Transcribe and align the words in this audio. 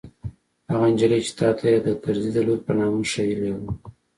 هغه 0.71 0.85
نجلۍ 0.93 1.19
چې 1.27 1.31
تا 1.39 1.49
ته 1.57 1.65
يې 1.71 1.79
د 1.85 1.87
کرزي 2.03 2.31
د 2.33 2.37
لور 2.47 2.59
په 2.65 2.71
نامه 2.79 3.01
ښييلې 3.11 3.51
وه. 3.59 3.69